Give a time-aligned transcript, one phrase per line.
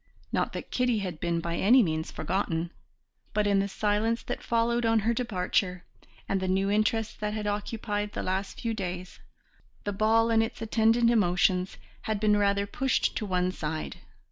[0.31, 2.71] Not that Kitty had been by any means forgotten,
[3.35, 5.83] but in the silence that followed on her departure,
[6.27, 9.19] and the new interest that had occupied the last few days,
[9.83, 13.97] the ball and its attendant emotions had been rather pushed to one side.